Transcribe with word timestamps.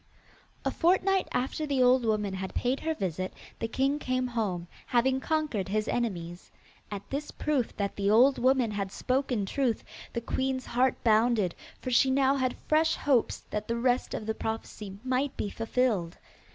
A 0.65 0.71
fortnight 0.71 1.27
after 1.31 1.67
the 1.67 1.83
old 1.83 2.05
woman 2.05 2.33
had 2.33 2.55
paid 2.55 2.79
her 2.79 2.95
visit, 2.95 3.31
the 3.59 3.67
king 3.67 3.99
came 3.99 4.25
home, 4.25 4.67
having 4.87 5.19
conquered 5.19 5.67
his 5.67 5.87
enemies. 5.87 6.49
At 6.89 7.07
this 7.11 7.29
proof 7.29 7.77
that 7.77 7.95
the 7.95 8.09
old 8.09 8.39
woman 8.39 8.71
had 8.71 8.91
spoken 8.91 9.45
truth, 9.45 9.83
the 10.13 10.19
queen's 10.21 10.65
heart 10.65 11.03
bounded, 11.03 11.53
for 11.83 11.91
she 11.91 12.09
now 12.09 12.35
had 12.37 12.57
fresh 12.67 12.95
hopes 12.95 13.41
that 13.51 13.67
the 13.67 13.77
rest 13.77 14.15
of 14.15 14.25
the 14.25 14.33
prophecy 14.33 14.97
might 15.03 15.37
be 15.37 15.51
fulfilled. 15.51 16.17